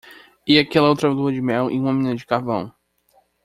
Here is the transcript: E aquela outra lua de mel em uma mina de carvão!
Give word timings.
E 0.47 0.57
aquela 0.57 0.89
outra 0.89 1.09
lua 1.09 1.31
de 1.31 1.43
mel 1.43 1.69
em 1.69 1.79
uma 1.79 1.93
mina 1.93 2.15
de 2.15 2.25
carvão! 2.25 2.73